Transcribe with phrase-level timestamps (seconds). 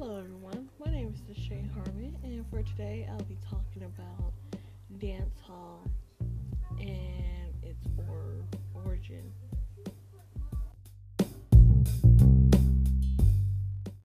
[0.00, 4.32] Hello everyone, my name is Deshae Harmon and for today I'll be talking about
[4.98, 5.89] dance hall